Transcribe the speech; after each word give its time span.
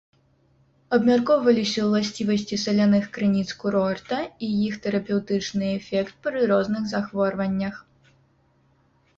Абмяркоўваліся 0.95 1.79
ўласцівасці 1.89 2.55
саляных 2.65 3.03
крыніц 3.17 3.45
курорта 3.65 4.17
і 4.47 4.51
іх 4.69 4.79
тэрапеўтычны 4.87 5.67
эфект 5.79 6.13
пры 6.25 6.37
розных 6.53 6.83
захворваннях. 6.95 7.75